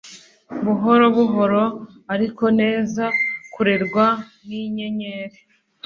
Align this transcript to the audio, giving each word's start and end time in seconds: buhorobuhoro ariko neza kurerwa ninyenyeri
buhorobuhoro 0.63 1.63
ariko 2.13 2.43
neza 2.59 3.03
kurerwa 3.53 4.05
ninyenyeri 4.47 5.37